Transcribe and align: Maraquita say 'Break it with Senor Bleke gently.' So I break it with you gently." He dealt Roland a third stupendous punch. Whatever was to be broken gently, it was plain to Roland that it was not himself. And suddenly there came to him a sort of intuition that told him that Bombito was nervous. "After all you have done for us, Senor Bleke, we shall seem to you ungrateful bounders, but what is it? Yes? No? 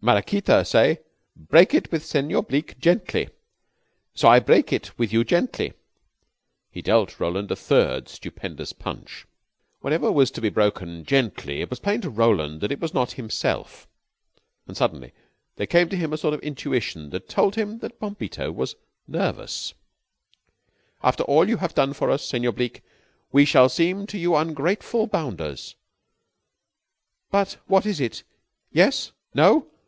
Maraquita 0.00 0.64
say 0.64 1.00
'Break 1.34 1.74
it 1.74 1.90
with 1.90 2.06
Senor 2.06 2.44
Bleke 2.44 2.78
gently.' 2.78 3.30
So 4.14 4.28
I 4.28 4.38
break 4.38 4.72
it 4.72 4.96
with 4.96 5.12
you 5.12 5.24
gently." 5.24 5.72
He 6.70 6.80
dealt 6.80 7.18
Roland 7.18 7.50
a 7.50 7.56
third 7.56 8.08
stupendous 8.08 8.72
punch. 8.72 9.26
Whatever 9.80 10.12
was 10.12 10.30
to 10.30 10.40
be 10.40 10.50
broken 10.50 11.04
gently, 11.04 11.62
it 11.62 11.68
was 11.68 11.80
plain 11.80 12.00
to 12.02 12.10
Roland 12.10 12.60
that 12.60 12.70
it 12.70 12.78
was 12.78 12.94
not 12.94 13.10
himself. 13.14 13.88
And 14.68 14.76
suddenly 14.76 15.12
there 15.56 15.66
came 15.66 15.88
to 15.88 15.96
him 15.96 16.12
a 16.12 16.16
sort 16.18 16.32
of 16.32 16.38
intuition 16.42 17.10
that 17.10 17.28
told 17.28 17.56
him 17.56 17.80
that 17.80 17.98
Bombito 17.98 18.52
was 18.52 18.76
nervous. 19.08 19.74
"After 21.02 21.24
all 21.24 21.48
you 21.48 21.56
have 21.56 21.74
done 21.74 21.92
for 21.92 22.08
us, 22.08 22.24
Senor 22.24 22.52
Bleke, 22.52 22.84
we 23.32 23.44
shall 23.44 23.68
seem 23.68 24.06
to 24.06 24.16
you 24.16 24.36
ungrateful 24.36 25.08
bounders, 25.08 25.74
but 27.32 27.56
what 27.66 27.84
is 27.84 27.98
it? 27.98 28.22
Yes? 28.70 29.10
No? 29.34 29.66